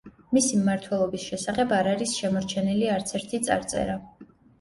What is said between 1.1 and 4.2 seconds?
შესახებ არ არის შემორჩენილი არცერთი წარწერა.